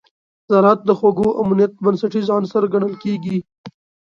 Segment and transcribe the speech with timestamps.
[0.51, 3.37] زراعت د خوړو امنیت بنسټیز عنصر ګڼل کېږي.